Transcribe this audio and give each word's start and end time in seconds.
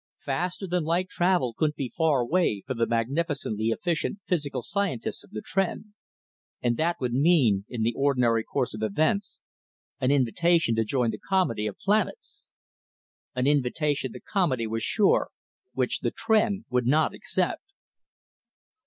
Faster 0.17 0.65
than 0.65 0.83
light 0.83 1.09
travel 1.09 1.53
couldn't 1.55 1.75
be 1.75 1.87
far 1.87 2.21
away, 2.21 2.63
for 2.65 2.73
the 2.73 2.87
magnificently 2.87 3.67
efficient 3.67 4.17
physical 4.27 4.63
scientists 4.63 5.23
of 5.23 5.29
the 5.29 5.43
Tr'en 5.43 5.93
and 6.59 6.75
that 6.75 6.95
would 6.99 7.13
mean, 7.13 7.65
in 7.69 7.83
the 7.83 7.93
ordinary 7.95 8.43
course 8.43 8.73
of 8.73 8.81
events, 8.81 9.41
an 9.99 10.09
invitation 10.09 10.73
to 10.73 10.83
join 10.83 11.11
the 11.11 11.19
Comity 11.19 11.67
of 11.67 11.77
Planets. 11.77 12.47
An 13.35 13.45
invitation, 13.45 14.11
the 14.11 14.19
Comity 14.19 14.65
was 14.65 14.81
sure, 14.81 15.29
which 15.73 15.99
the 15.99 16.09
Tr'en 16.09 16.65
would 16.71 16.87
not 16.87 17.13
accept. 17.13 17.61